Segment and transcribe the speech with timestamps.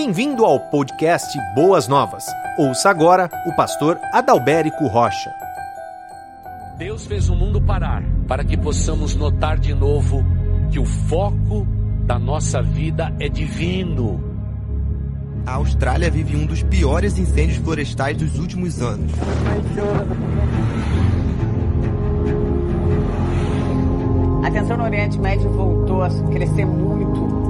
[0.00, 2.24] Bem-vindo ao podcast Boas Novas.
[2.56, 5.34] Ouça agora o pastor Adalberico Rocha.
[6.78, 10.24] Deus fez o mundo parar para que possamos notar de novo
[10.70, 11.66] que o foco
[12.06, 14.22] da nossa vida é divino.
[15.44, 19.10] A Austrália vive um dos piores incêndios florestais dos últimos anos.
[24.44, 27.07] A tensão no Oriente Médio voltou a crescer muito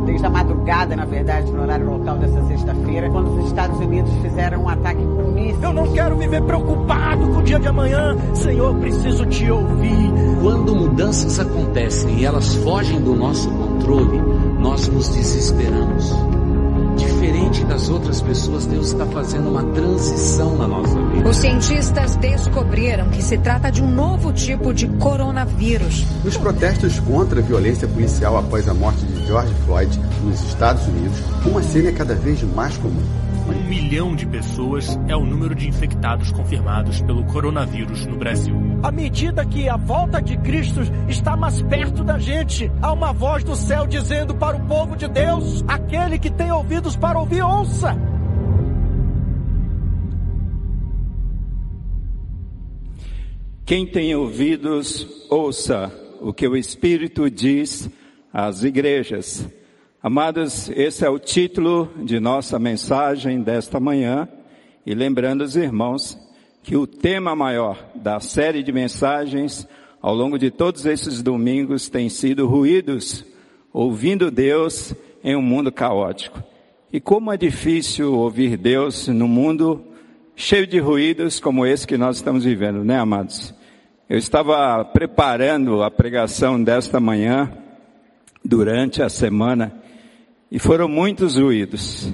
[0.09, 4.63] desde a madrugada, na verdade, no horário local dessa sexta-feira, quando os Estados Unidos fizeram
[4.63, 5.63] um ataque com mísseis.
[5.63, 8.17] Eu não quero viver preocupado com o dia de amanhã.
[8.35, 10.13] Senhor, preciso te ouvir.
[10.41, 14.19] Quando mudanças acontecem e elas fogem do nosso controle,
[14.59, 16.11] nós nos desesperamos.
[16.97, 21.29] Diferente das outras pessoas, Deus está fazendo uma transição na nossa vida.
[21.29, 26.05] Os cientistas descobriram que se trata de um novo tipo de coronavírus.
[26.25, 28.98] Nos protestos contra a violência policial após a morte
[29.29, 29.91] George Floyd
[30.25, 33.05] nos Estados Unidos, uma cena é cada vez mais comum.
[33.47, 38.57] Um milhão de pessoas é o número de infectados confirmados pelo coronavírus no Brasil.
[38.83, 40.81] À medida que a volta de Cristo
[41.11, 45.07] está mais perto da gente, há uma voz do céu dizendo para o povo de
[45.07, 47.95] Deus: aquele que tem ouvidos para ouvir, ouça.
[53.67, 57.91] Quem tem ouvidos, ouça o que o Espírito diz
[58.33, 59.47] às igrejas.
[60.03, 64.29] Amados, esse é o título de nossa mensagem desta manhã.
[64.87, 66.19] E lembrando os irmãos
[66.63, 69.67] que o tema maior da série de mensagens
[70.01, 73.25] ao longo de todos esses domingos tem sido ruídos,
[73.73, 76.43] ouvindo Deus em um mundo caótico.
[76.93, 79.85] E como é difícil ouvir Deus no mundo
[80.35, 83.53] cheio de ruídos como esse que nós estamos vivendo, né, amados?
[84.09, 87.53] Eu estava preparando a pregação desta manhã,
[88.45, 89.73] durante a semana,
[90.51, 92.11] e foram muitos ruídos.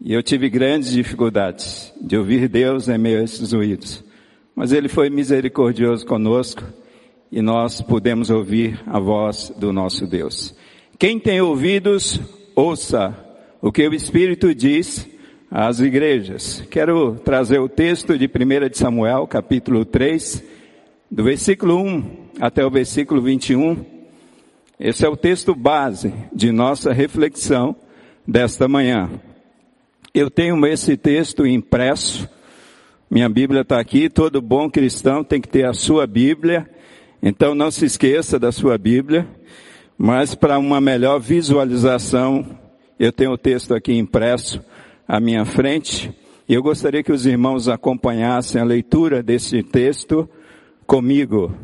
[0.00, 4.04] E eu tive grandes dificuldades de ouvir Deus em meio a esses ruídos.
[4.54, 6.62] Mas Ele foi misericordioso conosco
[7.32, 10.54] e nós pudemos ouvir a voz do nosso Deus.
[10.98, 12.20] Quem tem ouvidos,
[12.54, 13.16] ouça
[13.60, 15.08] o que o Espírito diz
[15.50, 16.62] às igrejas.
[16.70, 20.44] Quero trazer o texto de 1 de Samuel, capítulo 3,
[21.10, 22.04] do versículo 1
[22.40, 23.93] até o versículo 21.
[24.78, 27.76] Esse é o texto base de nossa reflexão
[28.26, 29.08] desta manhã.
[30.12, 32.28] Eu tenho esse texto impresso,
[33.08, 36.68] minha Bíblia está aqui, todo bom cristão tem que ter a sua Bíblia,
[37.22, 39.28] então não se esqueça da sua Bíblia,
[39.96, 42.44] mas para uma melhor visualização,
[42.98, 44.60] eu tenho o texto aqui impresso
[45.06, 46.12] à minha frente,
[46.48, 50.28] e eu gostaria que os irmãos acompanhassem a leitura desse texto,
[50.84, 51.54] comigo.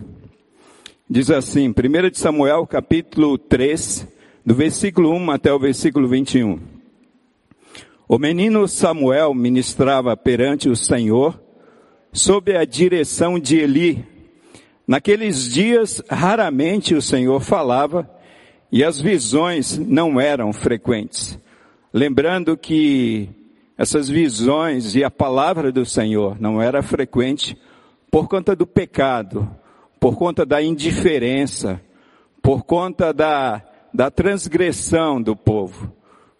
[1.12, 4.06] Diz assim, 1 de Samuel capítulo 3,
[4.46, 6.60] do versículo 1 até o versículo 21.
[8.06, 11.42] O menino Samuel ministrava perante o Senhor
[12.12, 14.06] sob a direção de Eli.
[14.86, 18.08] Naqueles dias, raramente o Senhor falava
[18.70, 21.36] e as visões não eram frequentes.
[21.92, 23.28] Lembrando que
[23.76, 27.58] essas visões e a palavra do Senhor não era frequente
[28.12, 29.50] por conta do pecado,
[30.00, 31.80] por conta da indiferença,
[32.42, 33.62] por conta da,
[33.92, 35.92] da transgressão do povo,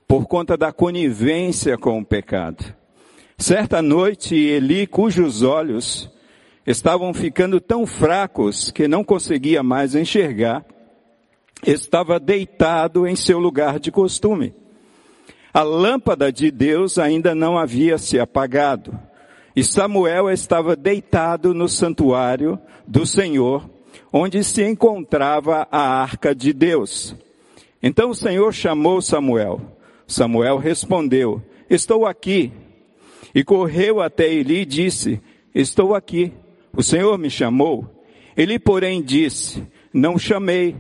[0.09, 2.75] por conta da conivência com o pecado.
[3.37, 6.11] Certa noite, Eli, cujos olhos
[6.67, 10.65] estavam ficando tão fracos que não conseguia mais enxergar,
[11.67, 14.55] estava deitado em seu lugar de costume.
[15.53, 18.99] A lâmpada de Deus ainda não havia se apagado.
[19.61, 23.69] E Samuel estava deitado no santuário do Senhor,
[24.11, 27.15] onde se encontrava a arca de Deus.
[27.83, 29.61] Então o Senhor chamou Samuel.
[30.07, 32.51] Samuel respondeu, estou aqui.
[33.35, 35.21] E correu até Eli e disse,
[35.55, 36.33] estou aqui.
[36.75, 38.03] O Senhor me chamou.
[38.35, 40.75] Ele, porém, disse, não chamei.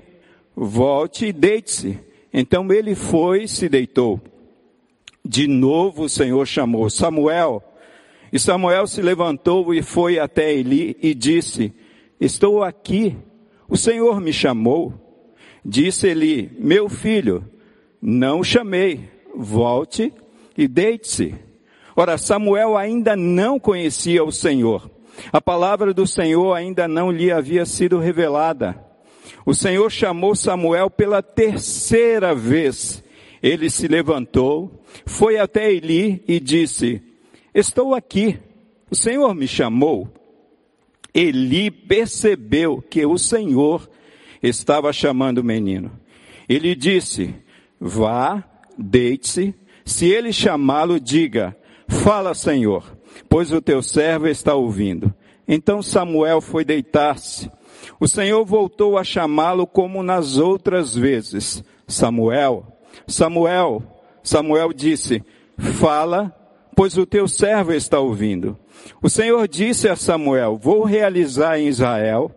[0.56, 1.98] Volte e deite-se.
[2.32, 4.18] Então ele foi e se deitou.
[5.22, 7.62] De novo o Senhor chamou, Samuel.
[8.32, 11.72] E Samuel se levantou e foi até Eli e disse,
[12.20, 13.16] estou aqui,
[13.68, 14.94] o Senhor me chamou.
[15.64, 17.44] Disse Eli, meu filho,
[18.00, 20.12] não chamei, volte
[20.56, 21.34] e deite-se.
[21.94, 24.90] Ora, Samuel ainda não conhecia o Senhor.
[25.32, 28.82] A palavra do Senhor ainda não lhe havia sido revelada.
[29.44, 33.02] O Senhor chamou Samuel pela terceira vez.
[33.42, 37.02] Ele se levantou, foi até Eli e disse,
[37.54, 38.38] Estou aqui.
[38.90, 40.08] O Senhor me chamou.
[41.12, 43.88] Eli percebeu que o Senhor
[44.42, 45.90] estava chamando o menino.
[46.48, 47.34] Ele disse,
[47.80, 48.44] vá,
[48.78, 49.54] deite-se,
[49.84, 51.56] Se ele chamá-lo, diga:
[51.88, 52.96] Fala, Senhor,
[53.28, 55.12] pois o teu servo está ouvindo.
[55.46, 57.50] Então Samuel foi deitar-se.
[57.98, 61.64] O Senhor voltou a chamá-lo como nas outras vezes.
[61.88, 62.66] Samuel,
[63.06, 63.82] Samuel,
[64.22, 65.22] Samuel disse:
[65.58, 66.34] Fala,
[66.80, 68.58] pois o teu servo está ouvindo.
[69.02, 72.34] O Senhor disse a Samuel: Vou realizar em Israel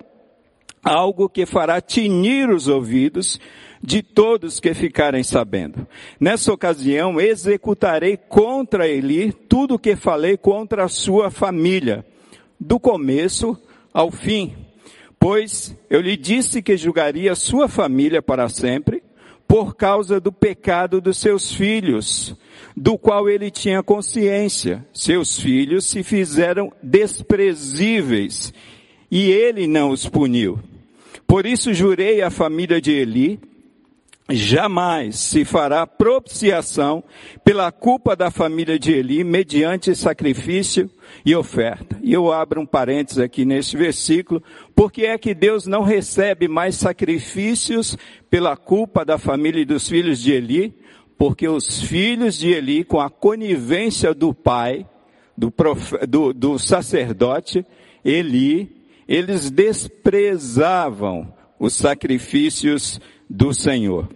[0.83, 3.39] algo que fará tinir os ouvidos
[3.81, 5.87] de todos que ficarem sabendo.
[6.19, 12.05] Nessa ocasião, executarei contra Eli tudo o que falei contra a sua família,
[12.59, 13.57] do começo
[13.93, 14.57] ao fim.
[15.17, 19.01] Pois eu lhe disse que julgaria sua família para sempre,
[19.47, 22.35] por causa do pecado dos seus filhos,
[22.75, 24.85] do qual ele tinha consciência.
[24.93, 28.53] Seus filhos se fizeram desprezíveis
[29.09, 30.59] e ele não os puniu.
[31.27, 33.39] Por isso jurei à família de Eli
[34.29, 37.03] jamais se fará propiciação
[37.43, 40.89] pela culpa da família de Eli mediante sacrifício
[41.25, 41.99] e oferta.
[42.01, 44.41] E eu abro um parênteses aqui neste versículo,
[44.75, 47.97] porque é que Deus não recebe mais sacrifícios
[48.29, 50.73] pela culpa da família e dos filhos de Eli,
[51.23, 54.85] porque os filhos de Eli, com a conivência do pai,
[55.37, 55.53] do,
[56.05, 57.65] do, do sacerdote
[58.03, 58.69] Eli,
[59.07, 62.99] eles desprezavam os sacrifícios
[63.29, 64.09] do Senhor.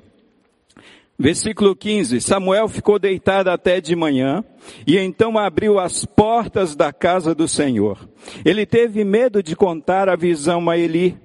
[1.17, 4.43] Versículo 15: Samuel ficou deitado até de manhã,
[4.85, 8.05] e então abriu as portas da casa do Senhor.
[8.43, 11.17] Ele teve medo de contar a visão a Eli,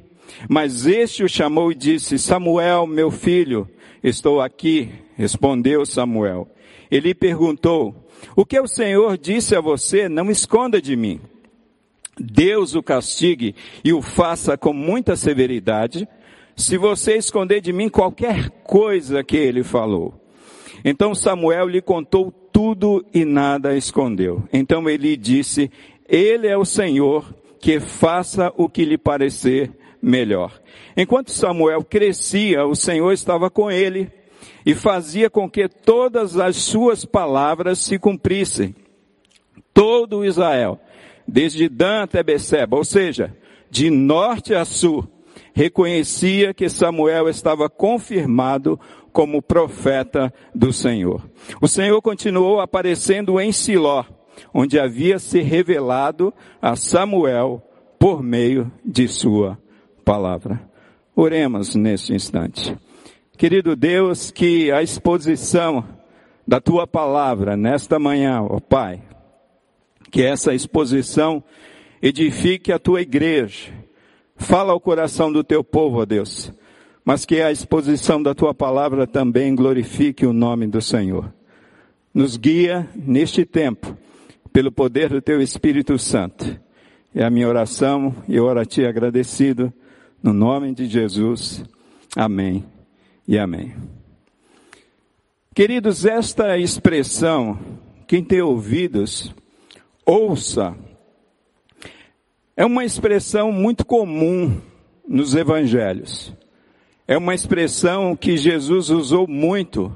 [0.49, 3.69] mas este o chamou e disse: Samuel, meu filho,
[4.03, 4.91] estou aqui.
[5.17, 6.49] Respondeu Samuel.
[6.91, 7.95] Ele perguntou:
[8.37, 10.09] O que o Senhor disse a você?
[10.09, 11.21] Não esconda de mim.
[12.19, 16.07] Deus o castigue e o faça com muita severidade
[16.55, 20.15] se você esconder de mim qualquer coisa que ele falou.
[20.85, 24.45] Então Samuel lhe contou tudo e nada escondeu.
[24.53, 25.71] Então ele disse,
[26.09, 29.73] ele é o Senhor que faça o que lhe parecer
[30.03, 30.61] melhor.
[30.97, 34.11] Enquanto Samuel crescia, o Senhor estava com ele
[34.67, 38.75] e fazia com que todas as suas palavras se cumprissem.
[39.73, 40.81] Todo Israel,
[41.27, 43.35] desde Dan até Beceba, ou seja,
[43.71, 45.09] de norte a sul,
[45.55, 48.79] reconhecia que Samuel estava confirmado
[49.13, 51.23] como profeta do Senhor.
[51.61, 54.05] O Senhor continuou aparecendo em Siló,
[54.53, 57.63] onde havia se revelado a Samuel
[57.99, 59.59] por meio de sua
[60.03, 60.61] palavra.
[61.17, 62.77] Oremos neste instante.
[63.39, 65.85] Querido Deus, que a exposição
[66.47, 69.03] da tua palavra nesta manhã, ó Pai,
[70.11, 71.43] que essa exposição
[72.03, 73.73] edifique a tua igreja,
[74.43, 76.53] Fala ao coração do teu povo, ó Deus,
[77.05, 81.33] mas que a exposição da tua palavra também glorifique o nome do Senhor.
[82.13, 83.97] Nos guia neste tempo,
[84.53, 86.61] pelo poder do teu Espírito Santo.
[87.15, 89.73] É a minha oração e oro a ti agradecido,
[90.23, 91.65] no nome de Jesus.
[92.15, 92.65] Amém
[93.27, 93.75] e amém.
[95.55, 97.59] Queridos, esta expressão,
[98.07, 99.35] quem tem ouvidos,
[100.07, 100.75] ouça
[102.57, 104.61] é uma expressão muito comum
[105.09, 106.33] nos evangelhos.
[107.09, 109.95] É uma expressão que Jesus usou muito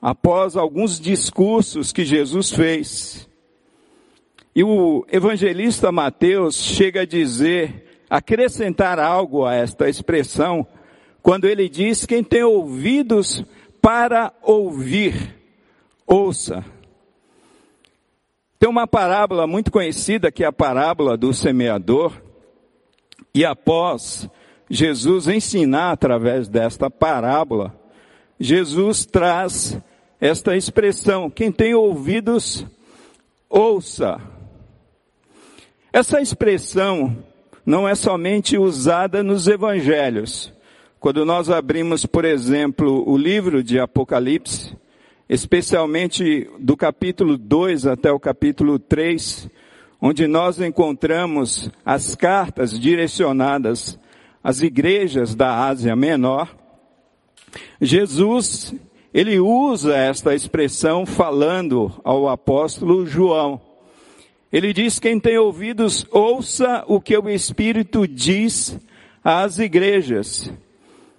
[0.00, 3.28] após alguns discursos que Jesus fez.
[4.54, 10.66] E o evangelista Mateus chega a dizer, acrescentar algo a esta expressão,
[11.22, 13.44] quando ele diz: quem tem ouvidos
[13.80, 15.34] para ouvir,
[16.06, 16.64] ouça.
[18.58, 22.12] Tem uma parábola muito conhecida que é a parábola do semeador.
[23.34, 24.28] E após
[24.68, 27.78] Jesus ensinar através desta parábola,
[28.40, 29.78] Jesus traz
[30.20, 32.66] esta expressão: quem tem ouvidos,
[33.48, 34.20] ouça.
[35.92, 37.24] Essa expressão
[37.66, 40.52] não é somente usada nos evangelhos.
[41.00, 44.76] Quando nós abrimos, por exemplo, o livro de Apocalipse,
[45.28, 49.50] especialmente do capítulo 2 até o capítulo 3,
[50.00, 53.98] onde nós encontramos as cartas direcionadas
[54.42, 56.54] às igrejas da Ásia Menor,
[57.80, 58.74] Jesus,
[59.12, 63.65] ele usa esta expressão falando ao apóstolo João.
[64.52, 68.78] Ele diz: quem tem ouvidos, ouça o que o Espírito diz
[69.22, 70.52] às igrejas.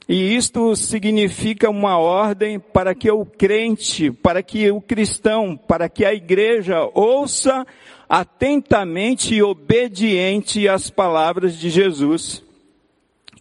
[0.07, 6.05] E isto significa uma ordem para que o crente, para que o cristão, para que
[6.05, 7.67] a igreja ouça
[8.07, 12.41] atentamente e obediente às palavras de Jesus,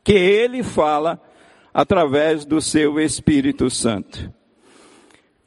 [0.02, 1.22] que ele fala
[1.72, 4.32] através do seu Espírito Santo.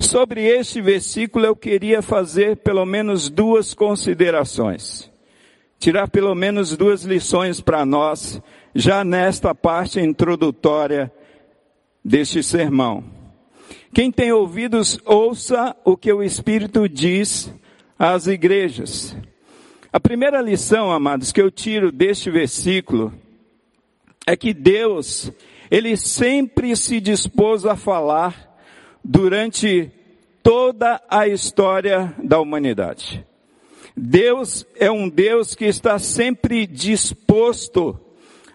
[0.02, 5.12] Sobre este versículo eu queria fazer pelo menos duas considerações.
[5.78, 8.42] Tirar pelo menos duas lições para nós,
[8.74, 11.12] já nesta parte introdutória
[12.04, 13.04] deste sermão.
[13.94, 17.54] Quem tem ouvidos, ouça o que o Espírito diz
[17.98, 19.16] às igrejas.
[19.92, 23.14] A primeira lição, amados, que eu tiro deste versículo
[24.26, 25.32] é que Deus,
[25.70, 28.49] Ele sempre se dispôs a falar
[29.04, 29.92] durante
[30.44, 33.26] toda a história da humanidade.
[33.96, 38.00] Deus é um Deus que está sempre disposto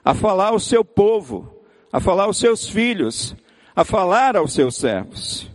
[0.04, 3.36] a falar ao seu povo, a falar aos seus filhos,
[3.74, 5.48] a falar aos seus servos.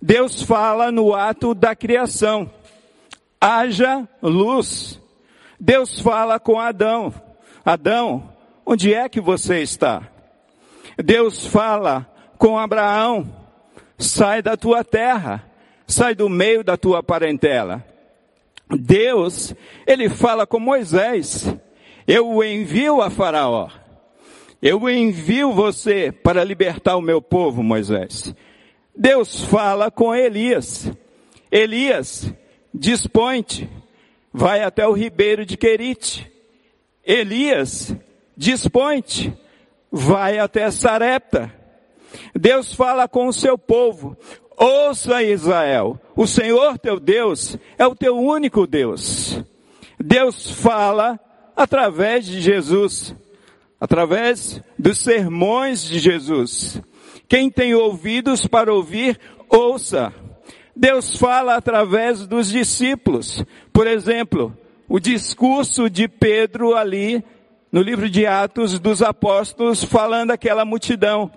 [0.00, 2.50] Deus fala no ato da criação.
[3.40, 5.00] Haja luz.
[5.58, 7.12] Deus fala com Adão.
[7.64, 8.32] Adão,
[8.64, 10.02] onde é que você está?
[10.96, 12.06] Deus fala
[12.38, 13.35] com Abraão.
[13.98, 15.44] Sai da tua terra.
[15.86, 17.84] Sai do meio da tua parentela.
[18.68, 19.54] Deus,
[19.86, 21.54] ele fala com Moisés.
[22.06, 23.68] Eu o envio a Faraó.
[24.60, 28.34] Eu envio você para libertar o meu povo, Moisés.
[28.96, 30.90] Deus fala com Elias.
[31.50, 32.32] Elias,
[32.72, 33.68] dispõe-te,
[34.32, 36.30] vai até o ribeiro de Querite.
[37.04, 37.94] Elias,
[38.36, 39.32] dispõe-te,
[39.92, 41.52] vai até Sarepta.
[42.34, 44.16] Deus fala com o seu povo.
[44.56, 49.42] Ouça Israel, o Senhor teu Deus é o teu único Deus.
[49.98, 51.20] Deus fala
[51.54, 53.14] através de Jesus
[53.80, 56.80] através dos sermões de Jesus.
[57.28, 59.18] Quem tem ouvidos para ouvir,
[59.48, 60.12] ouça.
[60.74, 63.44] Deus fala através dos discípulos.
[63.72, 64.56] Por exemplo,
[64.88, 67.24] o discurso de Pedro ali
[67.70, 71.30] no livro de Atos dos Apóstolos falando aquela multidão.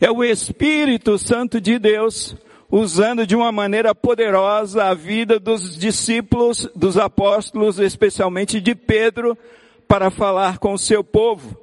[0.00, 2.36] É o Espírito Santo de Deus
[2.72, 9.36] usando de uma maneira poderosa a vida dos discípulos, dos apóstolos, especialmente de Pedro,
[9.86, 11.54] para falar com o seu povo.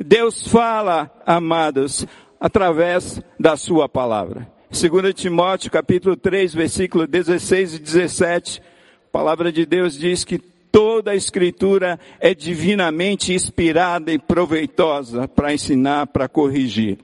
[0.00, 2.06] Deus fala, amados,
[2.40, 4.50] através da sua palavra.
[4.70, 11.10] 2 Timóteo capítulo 3, versículo 16 e 17, a palavra de Deus diz que toda
[11.10, 16.98] a escritura é divinamente inspirada e proveitosa para ensinar, para corrigir.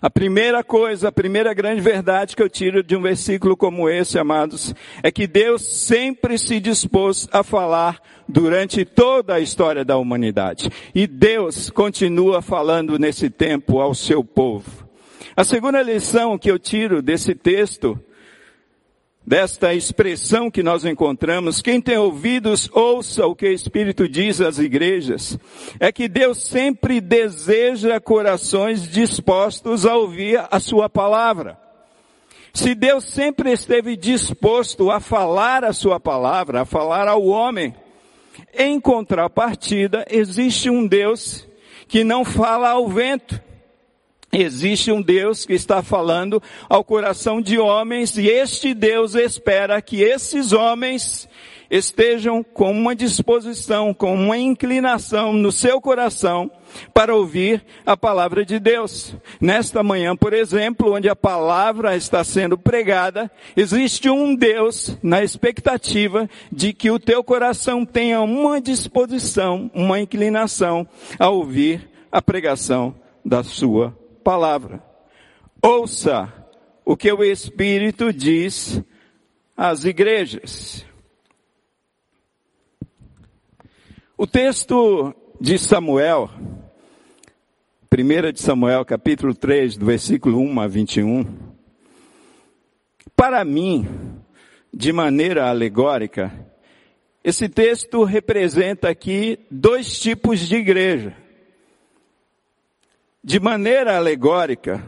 [0.00, 4.18] A primeira coisa, a primeira grande verdade que eu tiro de um versículo como esse,
[4.18, 10.70] amados, é que Deus sempre se dispôs a falar durante toda a história da humanidade.
[10.94, 14.86] E Deus continua falando nesse tempo ao seu povo.
[15.34, 17.98] A segunda lição que eu tiro desse texto
[19.26, 24.58] desta expressão que nós encontramos, quem tem ouvidos, ouça o que o Espírito diz às
[24.58, 25.36] igrejas,
[25.80, 31.58] é que Deus sempre deseja corações dispostos a ouvir a sua palavra.
[32.54, 37.74] Se Deus sempre esteve disposto a falar a sua palavra, a falar ao homem,
[38.56, 41.46] em contrapartida, existe um Deus
[41.88, 43.45] que não fala ao vento.
[44.38, 50.02] Existe um Deus que está falando ao coração de homens e este Deus espera que
[50.02, 51.26] esses homens
[51.70, 56.50] estejam com uma disposição, com uma inclinação no seu coração
[56.92, 59.16] para ouvir a palavra de Deus.
[59.40, 66.28] Nesta manhã, por exemplo, onde a palavra está sendo pregada, existe um Deus na expectativa
[66.52, 70.86] de que o teu coração tenha uma disposição, uma inclinação
[71.18, 73.96] a ouvir a pregação da sua
[74.26, 74.82] palavra.
[75.62, 76.32] Ouça
[76.84, 78.82] o que o Espírito diz
[79.56, 80.84] às igrejas.
[84.18, 86.28] O texto de Samuel,
[87.88, 91.24] 1 de Samuel, capítulo 3, do versículo 1 a 21,
[93.14, 93.86] para mim,
[94.74, 96.32] de maneira alegórica,
[97.22, 101.25] esse texto representa aqui dois tipos de igreja.
[103.26, 104.80] De maneira alegórica,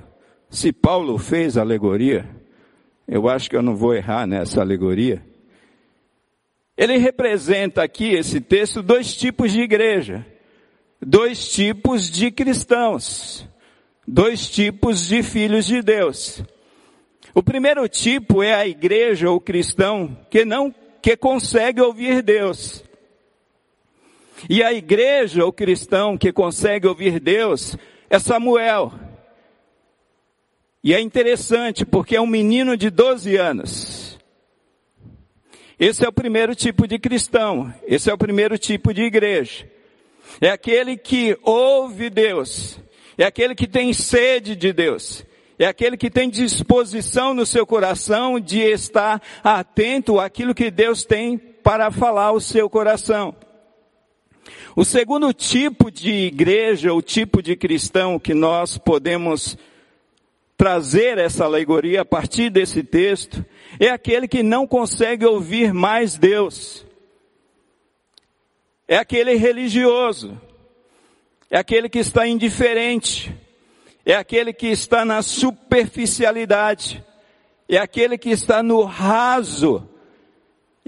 [0.49, 2.25] se Paulo fez alegoria,
[3.09, 5.21] eu acho que eu não vou errar nessa alegoria.
[6.76, 10.25] Ele representa aqui, esse texto, dois tipos de igreja,
[11.02, 13.45] dois tipos de cristãos,
[14.07, 16.40] dois tipos de filhos de Deus.
[17.35, 22.85] O primeiro tipo é a igreja ou cristão que não, que consegue ouvir Deus.
[24.49, 27.76] E a igreja ou cristão que consegue ouvir Deus
[28.10, 28.92] é Samuel.
[30.82, 34.18] E é interessante porque é um menino de 12 anos.
[35.78, 37.72] Esse é o primeiro tipo de cristão.
[37.86, 39.68] Esse é o primeiro tipo de igreja.
[40.40, 42.80] É aquele que ouve Deus.
[43.16, 45.24] É aquele que tem sede de Deus.
[45.58, 51.36] é aquele que tem disposição no seu coração de estar atento àquilo que Deus tem
[51.36, 53.34] para falar ao seu coração.
[54.76, 59.56] O segundo tipo de igreja, o tipo de cristão que nós podemos
[60.56, 63.44] trazer essa alegoria a partir desse texto,
[63.78, 66.84] é aquele que não consegue ouvir mais Deus.
[68.86, 70.40] É aquele religioso.
[71.50, 73.34] É aquele que está indiferente
[74.08, 77.04] é aquele que está na superficialidade,
[77.68, 79.86] é aquele que está no raso,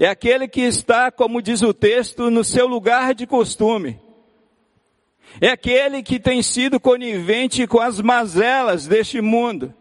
[0.05, 3.99] é aquele que está, como diz o texto, no seu lugar de costume.
[5.39, 9.71] É aquele que tem sido conivente com as mazelas deste mundo.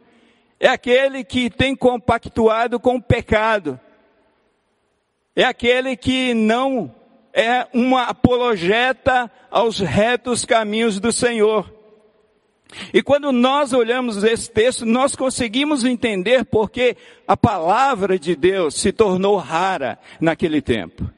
[0.60, 3.80] É aquele que tem compactuado com o pecado.
[5.34, 6.94] É aquele que não
[7.32, 11.79] é uma apologeta aos retos caminhos do Senhor.
[12.92, 16.96] E quando nós olhamos esse texto, nós conseguimos entender porque
[17.26, 21.10] a palavra de Deus se tornou rara naquele tempo.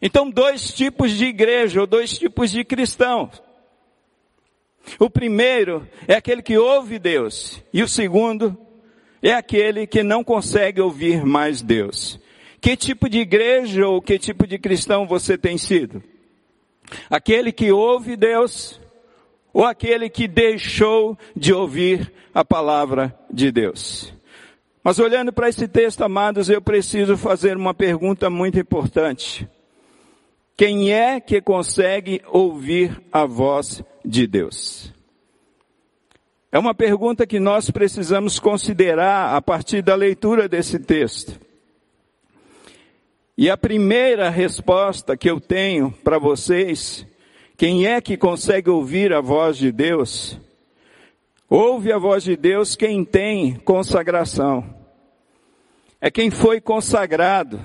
[0.00, 3.42] Então, dois tipos de igreja, ou dois tipos de cristãos.
[4.98, 8.56] O primeiro é aquele que ouve Deus, e o segundo
[9.22, 12.18] é aquele que não consegue ouvir mais Deus.
[12.60, 16.02] Que tipo de igreja ou que tipo de cristão você tem sido?
[17.08, 18.80] Aquele que ouve Deus
[19.52, 24.12] ou aquele que deixou de ouvir a palavra de Deus.
[24.82, 29.48] Mas olhando para esse texto, amados, eu preciso fazer uma pergunta muito importante.
[30.56, 34.92] Quem é que consegue ouvir a voz de Deus?
[36.52, 41.38] É uma pergunta que nós precisamos considerar a partir da leitura desse texto.
[43.38, 47.06] E a primeira resposta que eu tenho para vocês
[47.60, 50.40] quem é que consegue ouvir a voz de Deus?
[51.46, 54.64] Ouve a voz de Deus quem tem consagração.
[56.00, 57.60] É quem foi consagrado.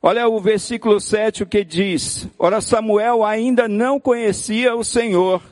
[0.00, 2.26] Olha o versículo 7 o que diz.
[2.38, 5.42] Ora, Samuel ainda não conhecia o Senhor.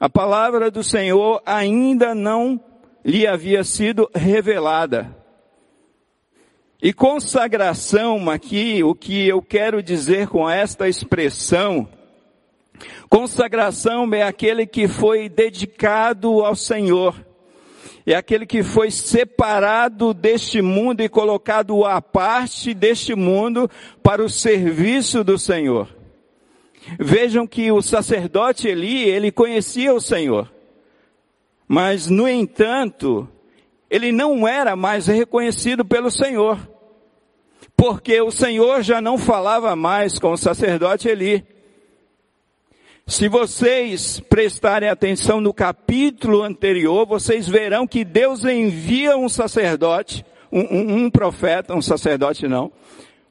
[0.00, 2.58] A palavra do Senhor ainda não
[3.04, 5.14] lhe havia sido revelada.
[6.82, 11.88] E consagração aqui, o que eu quero dizer com esta expressão,
[13.08, 17.14] consagração é aquele que foi dedicado ao Senhor.
[18.04, 23.68] É aquele que foi separado deste mundo e colocado à parte deste mundo
[24.02, 25.88] para o serviço do Senhor.
[27.00, 30.52] Vejam que o sacerdote Eli, ele conhecia o Senhor.
[31.66, 33.28] Mas, no entanto,
[33.90, 36.58] ele não era mais reconhecido pelo Senhor.
[37.76, 41.44] Porque o Senhor já não falava mais com o sacerdote Eli.
[43.06, 50.60] Se vocês prestarem atenção no capítulo anterior, vocês verão que Deus envia um sacerdote, um,
[50.60, 52.72] um, um profeta, um sacerdote não,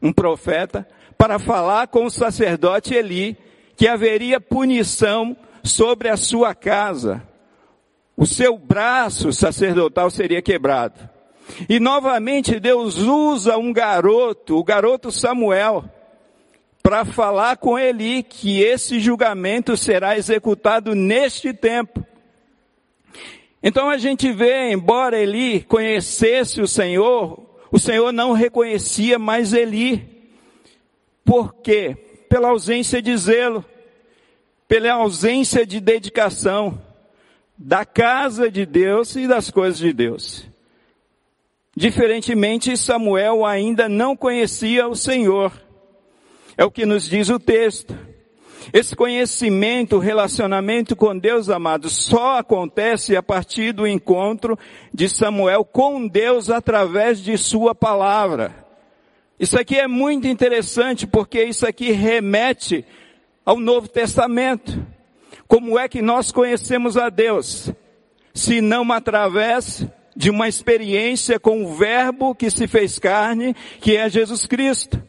[0.02, 0.88] um profeta,
[1.18, 3.38] para falar com o sacerdote Eli
[3.76, 7.22] que haveria punição sobre a sua casa
[8.18, 11.10] o seu braço sacerdotal seria quebrado.
[11.70, 15.86] E novamente Deus usa um garoto, o garoto Samuel,
[16.82, 22.06] para falar com Eli que esse julgamento será executado neste tempo.
[23.62, 30.08] Então a gente vê, embora Eli conhecesse o Senhor, o Senhor não reconhecia mais Eli.
[31.24, 31.98] Por quê?
[32.30, 33.66] Pela ausência de zelo,
[34.68, 36.80] pela ausência de dedicação
[37.58, 40.46] da casa de Deus e das coisas de Deus.
[41.76, 45.52] Diferentemente, Samuel ainda não conhecia o Senhor.
[46.58, 47.98] É o que nos diz o texto.
[48.74, 54.58] Esse conhecimento, relacionamento com Deus, amado, só acontece a partir do encontro
[54.94, 58.66] de Samuel com Deus através de sua palavra.
[59.40, 62.86] Isso aqui é muito interessante porque isso aqui remete
[63.46, 64.95] ao Novo Testamento.
[65.48, 67.72] Como é que nós conhecemos a Deus?
[68.34, 74.10] Se não através de uma experiência com o Verbo que se fez carne, que é
[74.10, 75.02] Jesus Cristo.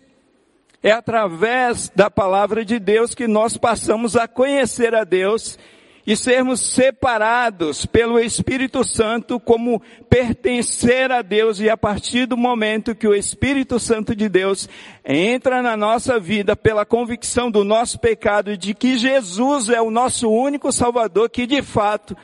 [0.83, 5.59] É através da palavra de Deus que nós passamos a conhecer a Deus
[6.07, 12.95] e sermos separados pelo Espírito Santo como pertencer a Deus e a partir do momento
[12.95, 14.69] que o Espírito Santo de Deus
[15.05, 19.91] entra na nossa vida pela convicção do nosso pecado e de que Jesus é o
[19.91, 22.17] nosso único Salvador, que de fato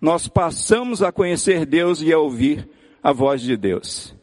[0.00, 2.66] nós passamos a conhecer Deus e a ouvir
[3.02, 4.14] a voz de Deus.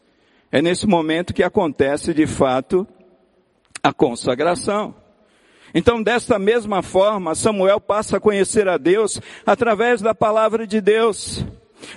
[0.51, 2.87] É nesse momento que acontece de fato
[3.83, 5.02] a consagração.
[5.73, 11.43] Então, desta mesma forma, Samuel passa a conhecer a Deus através da palavra de Deus.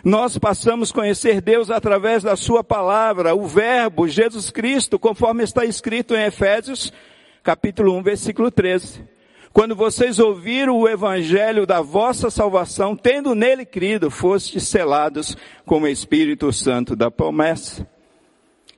[0.03, 5.65] Nós passamos a conhecer Deus através da Sua palavra, o Verbo, Jesus Cristo, conforme está
[5.65, 6.93] escrito em Efésios,
[7.43, 9.05] capítulo 1, versículo 13.
[9.53, 15.89] Quando vocês ouviram o evangelho da vossa salvação, tendo nele crido, fostes selados com o
[15.89, 17.87] Espírito Santo da promessa.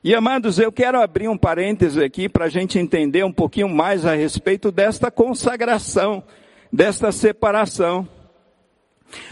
[0.03, 4.07] E amados, eu quero abrir um parêntese aqui para a gente entender um pouquinho mais
[4.07, 6.23] a respeito desta consagração,
[6.73, 8.09] desta separação.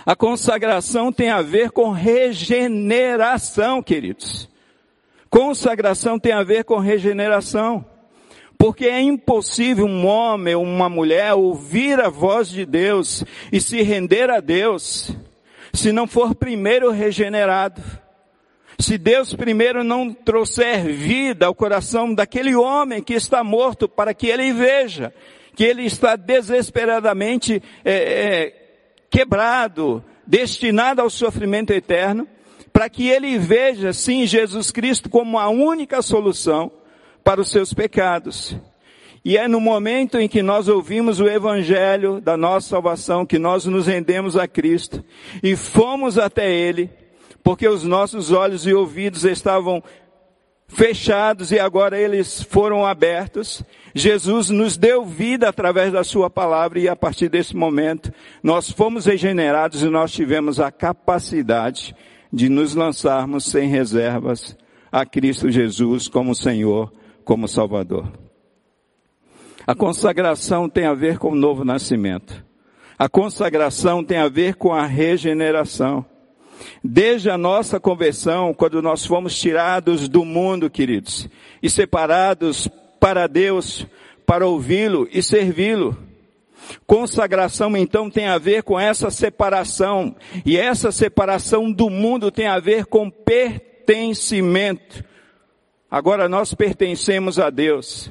[0.05, 4.49] A consagração tem a ver com regeneração, queridos.
[5.31, 7.85] Consagração tem a ver com regeneração.
[8.59, 13.83] Porque é impossível um homem ou uma mulher ouvir a voz de Deus e se
[13.83, 15.13] render a Deus
[15.73, 17.81] se não for primeiro regenerado.
[18.79, 24.27] Se Deus primeiro não trouxer vida ao coração daquele homem que está morto para que
[24.27, 25.13] ele veja
[25.57, 28.53] que ele está desesperadamente é, é,
[29.11, 32.29] quebrado, destinado ao sofrimento eterno,
[32.71, 36.71] para que ele veja sim Jesus Cristo como a única solução
[37.25, 38.55] para os seus pecados.
[39.25, 43.65] E é no momento em que nós ouvimos o evangelho da nossa salvação que nós
[43.65, 45.03] nos rendemos a Cristo
[45.43, 46.91] e fomos até ele,
[47.47, 49.81] porque os nossos olhos e ouvidos estavam
[50.67, 53.63] fechados e agora eles foram abertos.
[53.95, 59.07] Jesus nos deu vida através da sua palavra e a partir desse momento nós fomos
[59.07, 61.95] regenerados e nós tivemos a capacidade
[62.33, 64.57] de nos lançarmos sem reservas
[64.91, 66.93] a Cristo Jesus como Senhor,
[67.25, 68.11] como Salvador.
[69.65, 72.45] A consagração tem a ver com o novo nascimento.
[72.99, 76.05] A consagração tem a ver com a regeneração.
[76.83, 81.29] Desde a nossa conversão, quando nós fomos tirados do mundo, queridos,
[81.63, 82.69] e separados
[83.01, 83.87] para Deus,
[84.25, 85.97] para ouvi-lo e servi-lo.
[86.87, 92.59] Consagração então tem a ver com essa separação, e essa separação do mundo tem a
[92.59, 95.05] ver com pertencimento.
[95.91, 98.11] Agora nós pertencemos a Deus.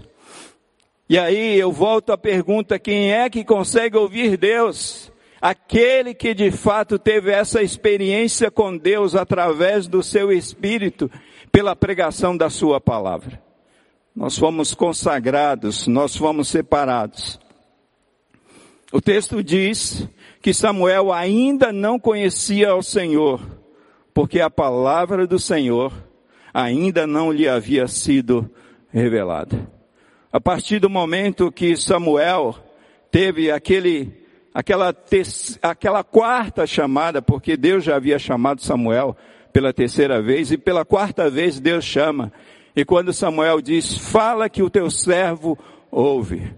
[1.07, 5.11] E aí eu volto à pergunta: quem é que consegue ouvir Deus?
[5.41, 11.11] Aquele que de fato teve essa experiência com Deus através do seu Espírito,
[11.51, 13.41] pela pregação da Sua palavra.
[14.15, 17.39] Nós fomos consagrados, nós fomos separados.
[18.91, 20.07] O texto diz
[20.41, 23.41] que Samuel ainda não conhecia o Senhor,
[24.13, 25.91] porque a palavra do Senhor
[26.53, 28.49] ainda não lhe havia sido
[28.89, 29.69] revelada.
[30.31, 32.55] A partir do momento que Samuel
[33.11, 34.24] teve aquele
[34.55, 34.95] aquela,
[35.61, 39.17] aquela quarta chamada, porque Deus já havia chamado Samuel
[39.51, 42.31] pela terceira vez, e pela quarta vez Deus chama.
[42.73, 45.57] E quando Samuel diz, fala que o teu servo
[45.91, 46.53] ouve.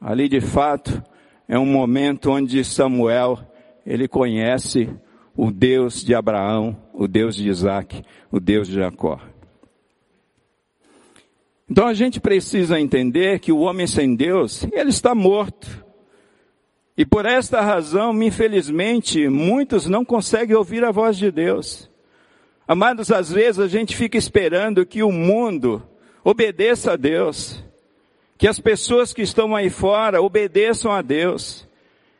[0.00, 1.02] Ali de fato
[1.46, 3.38] é um momento onde Samuel,
[3.84, 4.88] ele conhece
[5.36, 9.20] o Deus de Abraão, o Deus de Isaac, o Deus de Jacó.
[11.68, 15.85] Então a gente precisa entender que o homem sem Deus, ele está morto.
[16.96, 21.90] E por esta razão, infelizmente, muitos não conseguem ouvir a voz de Deus.
[22.66, 25.82] Amados, às vezes a gente fica esperando que o mundo
[26.24, 27.62] obedeça a Deus,
[28.38, 31.68] que as pessoas que estão aí fora obedeçam a Deus.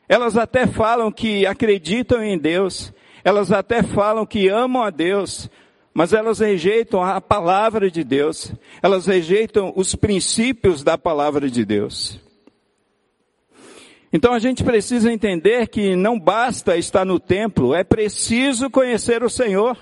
[0.09, 2.93] Elas até falam que acreditam em Deus,
[3.25, 5.51] elas até falam que amam a Deus,
[5.93, 12.26] mas elas rejeitam a palavra de Deus, elas rejeitam os princípios da palavra de Deus.
[14.17, 19.29] Então a gente precisa entender que não basta estar no templo, é preciso conhecer o
[19.29, 19.77] Senhor.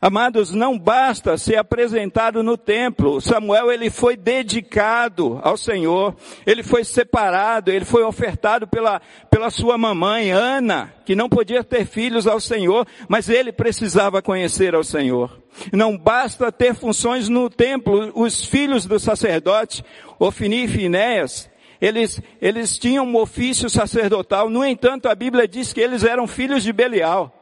[0.00, 3.20] Amados, não basta ser apresentado no templo.
[3.20, 6.16] Samuel, ele foi dedicado ao Senhor.
[6.46, 8.98] Ele foi separado, ele foi ofertado pela,
[9.30, 14.74] pela sua mamãe, Ana, que não podia ter filhos ao Senhor, mas ele precisava conhecer
[14.74, 15.38] ao Senhor.
[15.70, 18.10] Não basta ter funções no templo.
[18.14, 19.84] Os filhos do sacerdote,
[20.18, 21.49] Ofini e Finéas,
[21.80, 26.62] eles, eles tinham um ofício sacerdotal, no entanto a Bíblia diz que eles eram filhos
[26.62, 27.34] de Belial.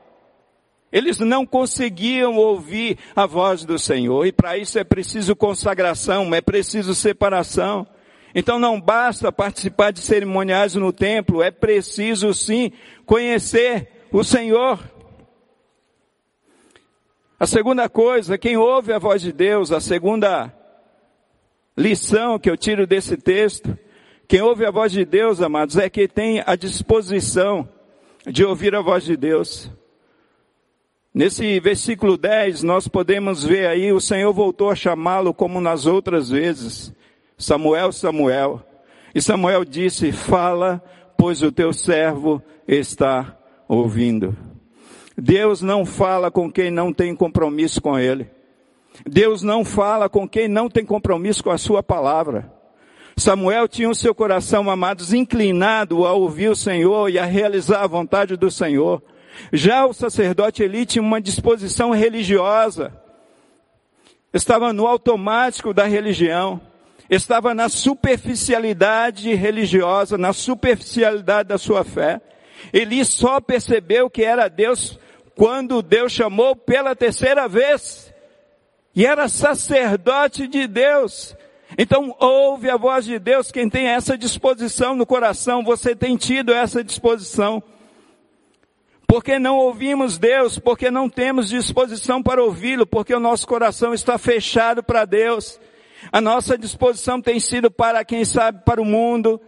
[0.92, 6.40] Eles não conseguiam ouvir a voz do Senhor, e para isso é preciso consagração, é
[6.40, 7.87] preciso separação.
[8.35, 12.72] Então não basta participar de cerimoniais no templo, é preciso sim
[13.05, 14.79] conhecer o Senhor.
[17.40, 20.53] A segunda coisa, quem ouve a voz de Deus, a segunda
[21.77, 23.79] lição que eu tiro desse texto,
[24.29, 27.67] quem ouve a voz de Deus, amados, é quem tem a disposição
[28.27, 29.71] de ouvir a voz de Deus.
[31.14, 36.29] Nesse versículo 10, nós podemos ver aí, o Senhor voltou a chamá-lo como nas outras
[36.29, 36.93] vezes.
[37.38, 38.62] Samuel, Samuel.
[39.14, 40.85] E Samuel disse, fala,
[41.17, 43.35] pois o teu servo está
[43.67, 44.37] ouvindo.
[45.17, 48.29] Deus não fala com quem não tem compromisso com Ele.
[49.07, 52.58] Deus não fala com quem não tem compromisso com a sua palavra.
[53.19, 57.87] Samuel tinha o seu coração, amados, inclinado a ouvir o Senhor e a realizar a
[57.87, 59.03] vontade do Senhor.
[59.53, 62.93] Já o sacerdote Eli tinha uma disposição religiosa.
[64.33, 66.61] Estava no automático da religião.
[67.09, 72.21] Estava na superficialidade religiosa, na superficialidade da sua fé.
[72.73, 74.99] Eli só percebeu que era Deus
[75.35, 78.13] quando Deus chamou pela terceira vez.
[78.95, 81.35] E era sacerdote de Deus.
[81.77, 85.63] Então ouve a voz de Deus quem tem essa disposição no coração.
[85.65, 87.63] Você tem tido essa disposição.
[89.07, 94.19] Porque não ouvimos Deus, porque não temos disposição para ouvi-lo, porque o nosso coração está
[94.19, 95.59] fechado para Deus.
[96.13, 99.41] A nossa disposição tem sido para quem sabe, para o mundo,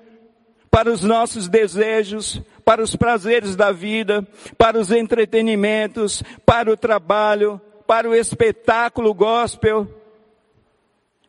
[0.70, 7.60] para os nossos desejos, para os prazeres da vida, para os entretenimentos, para o trabalho,
[7.86, 9.99] para o espetáculo gospel.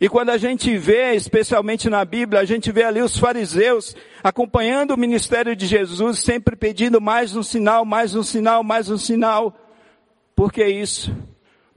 [0.01, 4.95] E quando a gente vê, especialmente na Bíblia, a gente vê ali os fariseus acompanhando
[4.95, 9.55] o ministério de Jesus, sempre pedindo mais um sinal, mais um sinal, mais um sinal.
[10.35, 11.15] Por que isso?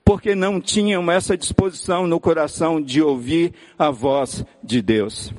[0.03, 5.31] Porque não tinham essa disposição no coração de ouvir a voz de Deus.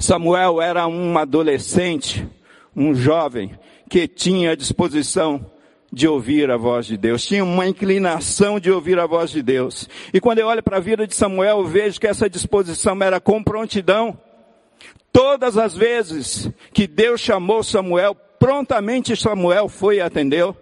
[0.00, 2.26] Samuel era um adolescente,
[2.74, 3.56] um jovem,
[3.88, 5.48] que tinha disposição
[5.92, 9.88] de ouvir a voz de Deus, tinha uma inclinação de ouvir a voz de Deus.
[10.12, 13.20] E quando eu olho para a vida de Samuel, eu vejo que essa disposição era
[13.20, 14.18] com prontidão.
[15.12, 20.54] Todas as vezes que Deus chamou Samuel, prontamente Samuel foi e atendeu.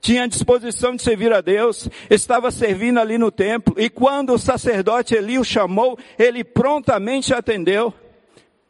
[0.00, 5.14] Tinha disposição de servir a Deus, estava servindo ali no templo, e quando o sacerdote
[5.14, 7.92] Eli o chamou, ele prontamente atendeu.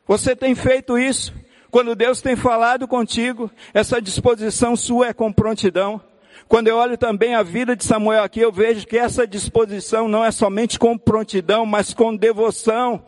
[0.09, 1.33] Você tem feito isso?
[1.71, 6.01] Quando Deus tem falado contigo, essa disposição sua é com prontidão.
[6.49, 10.25] Quando eu olho também a vida de Samuel aqui, eu vejo que essa disposição não
[10.25, 13.05] é somente com prontidão, mas com devoção.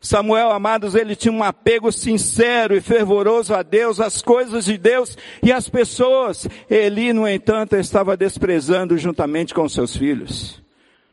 [0.00, 5.16] Samuel, amados, ele tinha um apego sincero e fervoroso a Deus, às coisas de Deus
[5.42, 6.48] e às pessoas.
[6.68, 10.60] Eli, no entanto, estava desprezando juntamente com seus filhos.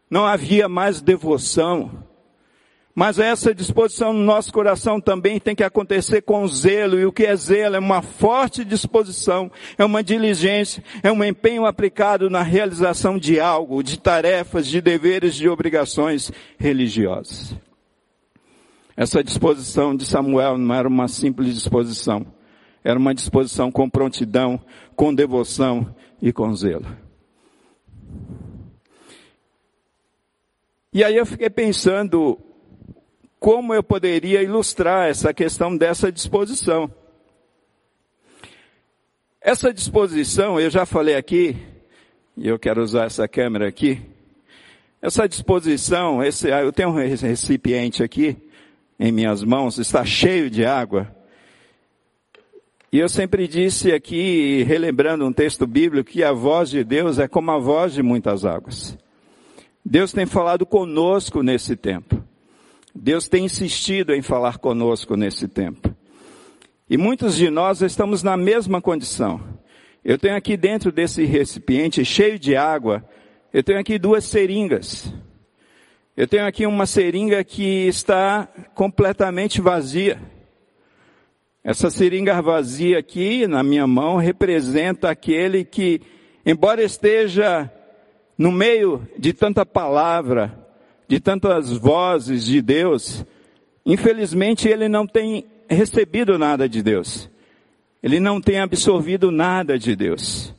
[0.10, 1.91] Não havia mais devoção.
[2.95, 6.97] Mas essa disposição no nosso coração também tem que acontecer com zelo.
[6.97, 7.75] E o que é zelo?
[7.75, 13.84] É uma forte disposição, é uma diligência, é um empenho aplicado na realização de algo,
[13.84, 17.53] de tarefas, de deveres, de obrigações religiosas.
[18.95, 22.25] Essa disposição de Samuel não era uma simples disposição.
[22.81, 24.58] Era uma disposição com prontidão,
[24.95, 26.86] com devoção e com zelo.
[30.93, 32.39] E aí eu fiquei pensando,
[33.45, 36.91] como eu poderia ilustrar essa questão dessa disposição.
[39.39, 41.55] Essa disposição, eu já falei aqui,
[42.36, 44.01] e eu quero usar essa câmera aqui.
[44.99, 48.36] Essa disposição, esse, eu tenho um recipiente aqui
[48.99, 51.15] em minhas mãos, está cheio de água.
[52.91, 57.27] E eu sempre disse aqui, relembrando um texto bíblico, que a voz de Deus é
[57.27, 58.97] como a voz de muitas águas.
[59.86, 62.24] Deus tem falado conosco nesse tempo.
[62.97, 65.93] Deus tem insistido em falar conosco nesse tempo.
[66.89, 69.41] E muitos de nós estamos na mesma condição.
[70.03, 73.03] Eu tenho aqui dentro desse recipiente cheio de água,
[73.51, 75.13] eu tenho aqui duas seringas.
[76.15, 80.21] Eu tenho aqui uma seringa que está completamente vazia.
[81.62, 86.01] Essa seringa vazia aqui na minha mão representa aquele que,
[86.45, 87.69] embora esteja
[88.38, 90.64] no meio de tanta palavra,
[91.07, 93.25] de tantas vozes de Deus,
[93.85, 97.29] infelizmente ele não tem recebido nada de Deus.
[98.01, 100.53] Ele não tem absorvido nada de Deus.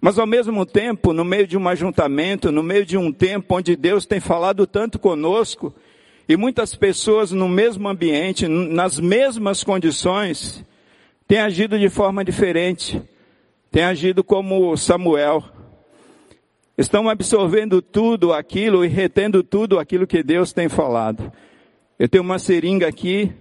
[0.00, 3.74] Mas ao mesmo tempo, no meio de um ajuntamento, no meio de um tempo onde
[3.74, 5.74] Deus tem falado tanto conosco,
[6.28, 10.64] e muitas pessoas no mesmo ambiente, nas mesmas condições,
[11.26, 13.00] têm agido de forma diferente.
[13.70, 15.42] Têm agido como Samuel,
[16.76, 21.32] estão absorvendo tudo aquilo e retendo tudo aquilo que Deus tem falado.
[21.98, 23.32] Eu tenho uma seringa aqui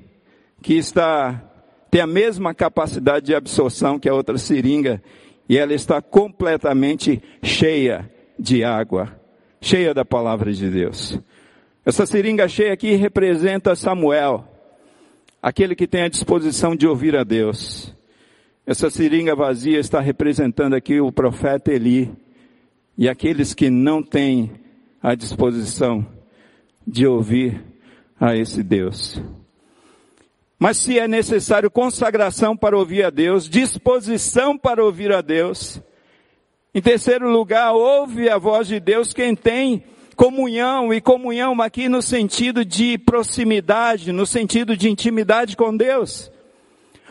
[0.62, 1.50] que está
[1.90, 5.00] tem a mesma capacidade de absorção que a outra seringa
[5.48, 9.16] e ela está completamente cheia de água,
[9.62, 11.20] cheia da palavra de Deus.
[11.86, 14.48] Essa seringa cheia aqui representa Samuel,
[15.40, 17.94] aquele que tem a disposição de ouvir a Deus.
[18.66, 22.10] Essa seringa vazia está representando aqui o profeta Eli,
[22.98, 24.52] e aqueles que não têm
[25.02, 26.06] a disposição
[26.86, 27.62] de ouvir
[28.20, 29.22] a esse Deus.
[30.60, 35.82] Mas se é necessário consagração para ouvir a Deus, disposição para ouvir a Deus.
[36.74, 39.84] Em terceiro lugar, ouve a voz de Deus quem tem
[40.16, 46.32] comunhão, e comunhão aqui no sentido de proximidade, no sentido de intimidade com Deus.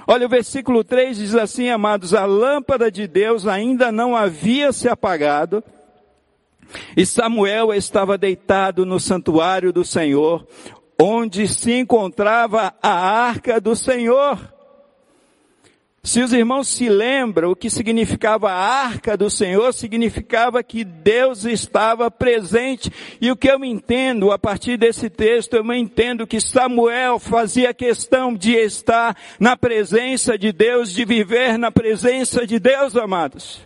[0.07, 4.88] Olha, o versículo 3 diz assim, amados, a lâmpada de Deus ainda não havia se
[4.88, 5.62] apagado,
[6.97, 10.47] e Samuel estava deitado no santuário do Senhor,
[11.01, 14.38] onde se encontrava a arca do Senhor.
[16.05, 21.45] Se os irmãos se lembram o que significava a arca do Senhor, significava que Deus
[21.45, 22.91] estava presente.
[23.21, 28.35] E o que eu entendo a partir desse texto, eu entendo que Samuel fazia questão
[28.35, 33.61] de estar na presença de Deus, de viver na presença de Deus, amados.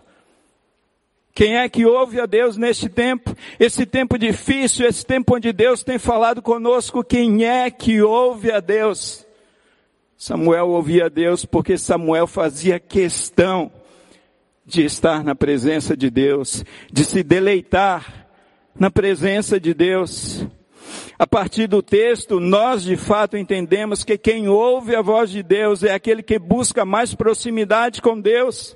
[1.35, 3.35] Quem é que ouve a Deus neste tempo?
[3.59, 8.61] Esse tempo difícil, esse tempo onde Deus tem falado conosco, quem é que ouve a
[8.61, 9.26] Deus?
[10.19, 13.71] Samuel ouvia Deus porque Samuel fazia questão
[14.65, 18.27] de estar na presença de Deus, de se deleitar
[18.79, 20.47] na presença de Deus.
[21.19, 25.83] A partir do texto, nós de fato entendemos que quem ouve a voz de Deus
[25.83, 28.75] é aquele que busca mais proximidade com Deus,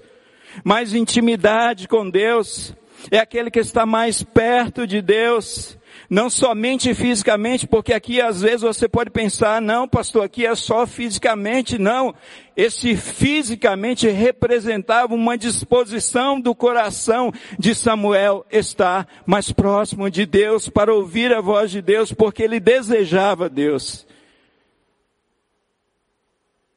[0.62, 2.74] mais intimidade com Deus,
[3.10, 8.62] é aquele que está mais perto de Deus, não somente fisicamente, porque aqui às vezes
[8.62, 12.14] você pode pensar, não, pastor, aqui é só fisicamente, não.
[12.56, 20.94] Esse fisicamente representava uma disposição do coração de Samuel estar mais próximo de Deus para
[20.94, 24.06] ouvir a voz de Deus, porque ele desejava Deus.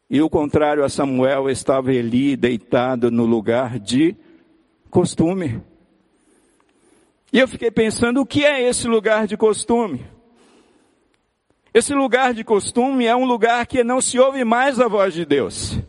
[0.10, 4.16] E o contrário a Samuel estava ali deitado no lugar de
[4.90, 5.60] costume.
[7.34, 10.06] E eu fiquei pensando, o que é esse lugar de costume?
[11.74, 15.26] Esse lugar de costume é um lugar que não se ouve mais a voz de
[15.26, 15.80] Deus.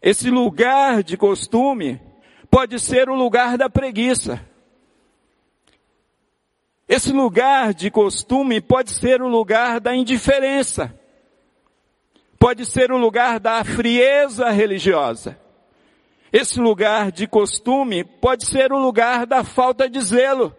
[0.00, 2.00] Esse lugar de costume
[2.50, 4.40] pode ser o lugar da preguiça.
[6.88, 10.98] Esse lugar de costume pode ser o lugar da indiferença.
[12.38, 15.41] Pode ser o lugar da frieza religiosa.
[16.32, 20.56] Esse lugar de costume pode ser o lugar da falta de zelo.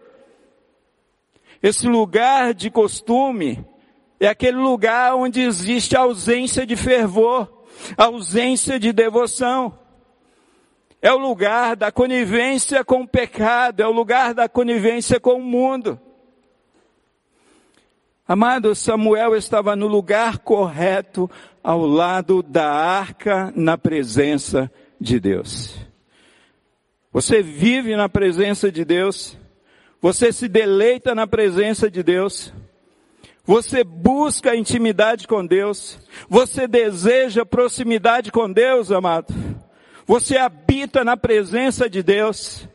[1.60, 3.66] Esse lugar de costume
[4.20, 7.64] é aquele lugar onde existe ausência de fervor,
[7.96, 9.76] ausência de devoção.
[11.02, 15.42] É o lugar da conivência com o pecado, é o lugar da conivência com o
[15.42, 16.00] mundo.
[18.26, 21.28] Amado, Samuel estava no lugar correto,
[21.62, 25.76] ao lado da arca, na presença de de Deus.
[27.12, 29.38] Você vive na presença de Deus.
[30.02, 32.52] Você se deleita na presença de Deus.
[33.44, 35.98] Você busca intimidade com Deus.
[36.28, 39.32] Você deseja proximidade com Deus, amado.
[40.06, 42.66] Você habita na presença de Deus.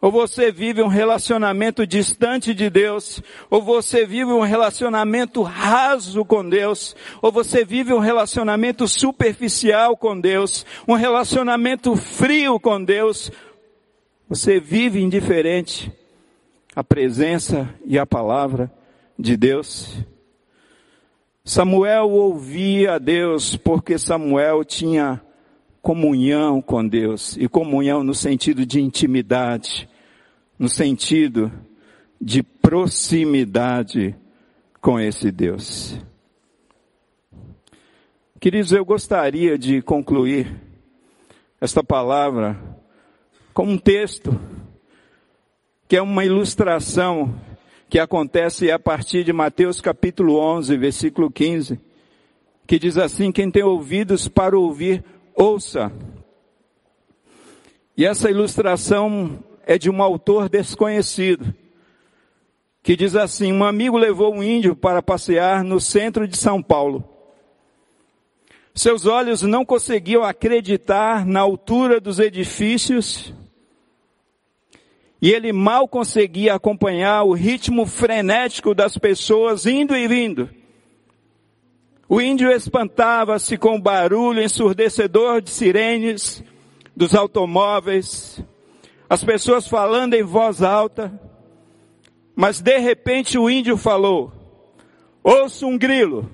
[0.00, 6.48] Ou você vive um relacionamento distante de Deus, ou você vive um relacionamento raso com
[6.48, 13.32] Deus, ou você vive um relacionamento superficial com Deus, um relacionamento frio com Deus.
[14.28, 15.90] Você vive indiferente
[16.76, 18.70] à presença e à palavra
[19.18, 19.98] de Deus.
[21.44, 25.20] Samuel ouvia a Deus porque Samuel tinha
[25.88, 29.88] comunhão com Deus, e comunhão no sentido de intimidade,
[30.58, 31.50] no sentido
[32.20, 34.14] de proximidade
[34.82, 35.98] com esse Deus.
[38.38, 40.54] Queridos, eu gostaria de concluir
[41.58, 42.62] esta palavra
[43.54, 44.38] com um texto
[45.88, 47.34] que é uma ilustração
[47.88, 51.80] que acontece a partir de Mateus capítulo 11, versículo 15,
[52.66, 55.02] que diz assim: quem tem ouvidos para ouvir,
[55.38, 55.92] ouça.
[57.96, 61.54] E essa ilustração é de um autor desconhecido,
[62.82, 67.08] que diz assim: um amigo levou um índio para passear no centro de São Paulo.
[68.74, 73.34] Seus olhos não conseguiam acreditar na altura dos edifícios
[75.20, 80.48] e ele mal conseguia acompanhar o ritmo frenético das pessoas indo e vindo.
[82.08, 86.42] O índio espantava-se com o barulho ensurdecedor de sirenes,
[86.96, 88.42] dos automóveis,
[89.10, 91.12] as pessoas falando em voz alta,
[92.34, 94.32] mas de repente o índio falou:
[95.22, 96.30] Ouço um grilo.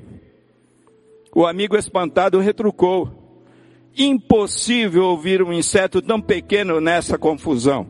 [1.34, 3.10] O amigo espantado retrucou:
[3.96, 7.86] Impossível ouvir um inseto tão pequeno nessa confusão.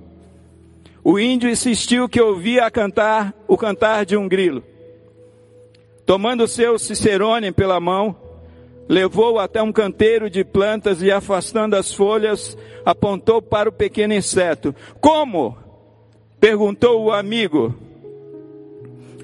[1.02, 4.64] O índio insistiu que ouvia cantar o cantar de um grilo.
[6.06, 8.14] Tomando seu Cicerone pela mão,
[8.88, 14.74] levou-o até um canteiro de plantas e, afastando as folhas, apontou para o pequeno inseto.
[15.00, 15.56] Como?
[16.38, 17.74] perguntou o amigo,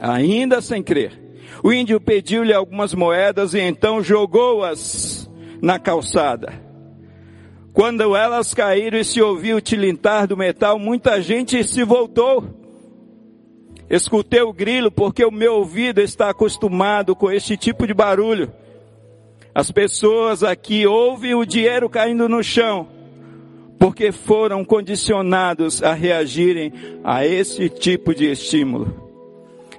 [0.01, 1.20] ainda sem crer.
[1.62, 5.28] O índio pediu-lhe algumas moedas e então jogou-as
[5.61, 6.55] na calçada.
[7.74, 12.59] Quando elas caíram e se ouviu o tilintar do metal, muita gente se voltou.
[13.91, 18.53] Escutei o grilo porque o meu ouvido está acostumado com este tipo de barulho.
[19.53, 22.86] As pessoas aqui ouvem o dinheiro caindo no chão,
[23.80, 26.72] porque foram condicionados a reagirem
[27.03, 29.11] a esse tipo de estímulo.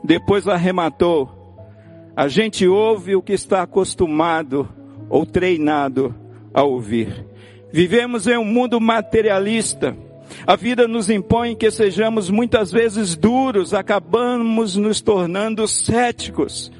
[0.03, 1.29] Depois arrematou.
[2.13, 4.67] A gente ouve o que está acostumado
[5.09, 6.13] ou treinado
[6.53, 7.25] a ouvir.
[7.71, 9.95] Vivemos em um mundo materialista.
[10.45, 16.71] A vida nos impõe que sejamos muitas vezes duros, acabamos nos tornando céticos.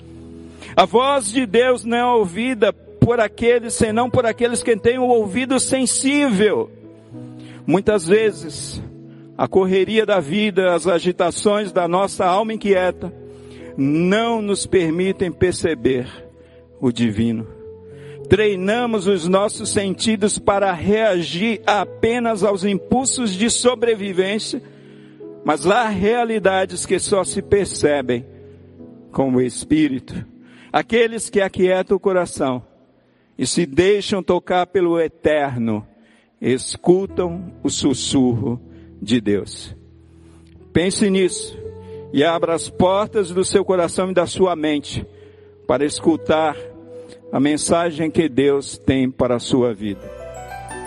[0.75, 5.07] A voz de Deus não é ouvida por aqueles, senão por aqueles que têm o
[5.07, 6.71] ouvido sensível.
[7.65, 8.81] Muitas vezes,
[9.37, 13.13] a correria da vida, as agitações da nossa alma inquieta,
[13.77, 16.07] não nos permitem perceber
[16.79, 17.61] o divino.
[18.32, 24.63] Treinamos os nossos sentidos para reagir apenas aos impulsos de sobrevivência,
[25.43, 28.25] mas há realidades que só se percebem
[29.11, 30.25] com o Espírito.
[30.71, 32.65] Aqueles que aquietam o coração
[33.38, 35.86] e se deixam tocar pelo Eterno,
[36.39, 38.61] escutam o sussurro
[39.01, 39.75] de Deus.
[40.71, 41.59] Pense nisso
[42.13, 45.05] e abra as portas do seu coração e da sua mente
[45.67, 46.55] para escutar
[47.32, 50.01] a mensagem que Deus tem para a sua vida.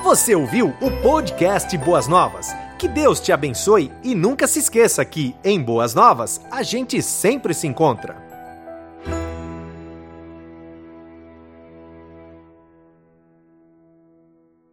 [0.03, 2.55] Você ouviu o podcast Boas Novas?
[2.79, 7.55] Que Deus te abençoe e nunca se esqueça que, em Boas Novas, a gente sempre
[7.55, 8.24] se encontra.